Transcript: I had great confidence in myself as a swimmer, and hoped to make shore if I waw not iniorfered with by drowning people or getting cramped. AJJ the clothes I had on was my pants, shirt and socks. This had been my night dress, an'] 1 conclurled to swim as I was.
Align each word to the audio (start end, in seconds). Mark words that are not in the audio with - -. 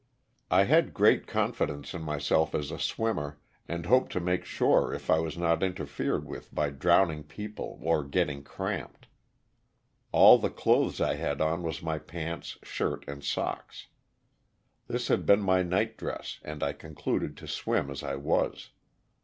I 0.49 0.63
had 0.63 0.95
great 0.95 1.27
confidence 1.27 1.93
in 1.93 2.01
myself 2.01 2.55
as 2.55 2.71
a 2.71 2.79
swimmer, 2.79 3.37
and 3.67 3.85
hoped 3.85 4.11
to 4.13 4.19
make 4.19 4.45
shore 4.45 4.95
if 4.95 5.11
I 5.11 5.19
waw 5.19 5.29
not 5.37 5.59
iniorfered 5.61 6.23
with 6.23 6.51
by 6.55 6.71
drowning 6.71 7.21
people 7.23 7.77
or 7.83 8.03
getting 8.03 8.41
cramped. 8.41 9.09
AJJ 10.11 10.41
the 10.41 10.49
clothes 10.49 11.01
I 11.01 11.17
had 11.17 11.39
on 11.39 11.61
was 11.61 11.83
my 11.83 11.99
pants, 11.99 12.57
shirt 12.63 13.07
and 13.07 13.23
socks. 13.23 13.89
This 14.87 15.07
had 15.07 15.23
been 15.27 15.41
my 15.41 15.61
night 15.61 15.97
dress, 15.97 16.39
an'] 16.43 16.57
1 16.57 16.73
conclurled 16.79 17.37
to 17.37 17.47
swim 17.47 17.91
as 17.91 18.01
I 18.01 18.15
was. 18.15 18.71